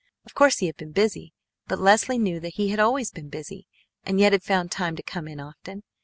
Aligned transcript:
Of 0.25 0.33
course 0.33 0.57
he 0.57 0.65
had 0.65 0.77
been 0.77 0.93
busy, 0.93 1.31
but 1.67 1.77
Leslie 1.77 2.17
knew 2.17 2.39
that 2.39 2.55
he 2.55 2.69
had 2.69 2.79
always 2.79 3.11
been 3.11 3.29
busy, 3.29 3.67
and 4.03 4.19
yet 4.19 4.31
had 4.31 4.41
found 4.41 4.71
time 4.71 4.95
to 4.95 5.03
come 5.03 5.27
in 5.27 5.39
often. 5.39 5.83